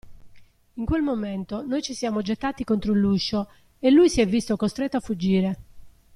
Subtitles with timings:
[0.77, 4.97] In quel momento noi ci siamo gettati contro l'uscio e lui si è visto costretto
[4.97, 5.57] a fuggire.